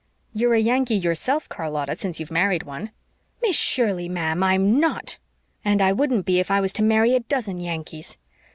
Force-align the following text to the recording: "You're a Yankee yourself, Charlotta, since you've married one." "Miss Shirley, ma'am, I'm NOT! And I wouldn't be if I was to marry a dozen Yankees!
"You're 0.33 0.55
a 0.55 0.59
Yankee 0.59 0.95
yourself, 0.95 1.47
Charlotta, 1.47 1.95
since 1.95 2.19
you've 2.19 2.31
married 2.31 2.63
one." 2.63 2.89
"Miss 3.43 3.55
Shirley, 3.55 4.09
ma'am, 4.09 4.41
I'm 4.41 4.79
NOT! 4.79 5.19
And 5.63 5.79
I 5.79 5.91
wouldn't 5.91 6.25
be 6.25 6.39
if 6.39 6.49
I 6.49 6.59
was 6.59 6.73
to 6.73 6.83
marry 6.83 7.13
a 7.13 7.19
dozen 7.19 7.59
Yankees! 7.59 8.17